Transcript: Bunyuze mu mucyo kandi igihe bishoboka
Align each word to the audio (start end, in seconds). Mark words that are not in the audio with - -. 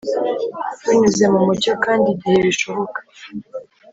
Bunyuze 0.83 1.23
mu 1.33 1.39
mucyo 1.45 1.73
kandi 1.83 2.05
igihe 2.15 2.37
bishoboka 2.45 2.99